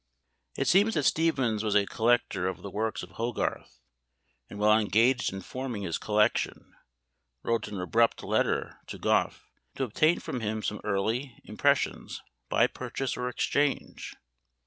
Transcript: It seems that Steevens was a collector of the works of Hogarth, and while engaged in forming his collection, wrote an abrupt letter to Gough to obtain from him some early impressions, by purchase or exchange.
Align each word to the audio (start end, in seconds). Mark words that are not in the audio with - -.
It 0.57 0.67
seems 0.67 0.95
that 0.95 1.03
Steevens 1.05 1.63
was 1.63 1.75
a 1.75 1.85
collector 1.85 2.47
of 2.47 2.63
the 2.63 2.71
works 2.71 3.03
of 3.03 3.11
Hogarth, 3.11 3.77
and 4.49 4.57
while 4.57 4.79
engaged 4.79 5.31
in 5.31 5.41
forming 5.41 5.83
his 5.83 5.99
collection, 5.99 6.73
wrote 7.43 7.67
an 7.67 7.79
abrupt 7.79 8.23
letter 8.23 8.79
to 8.87 8.97
Gough 8.97 9.45
to 9.75 9.83
obtain 9.83 10.19
from 10.19 10.39
him 10.39 10.63
some 10.63 10.81
early 10.83 11.37
impressions, 11.43 12.19
by 12.49 12.65
purchase 12.65 13.15
or 13.15 13.29
exchange. 13.29 14.15